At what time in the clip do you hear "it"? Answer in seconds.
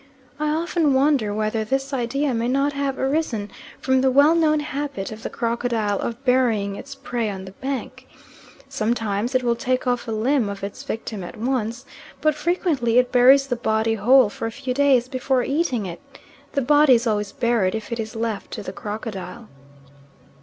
9.35-9.43, 12.97-13.11, 15.85-16.01, 17.91-17.99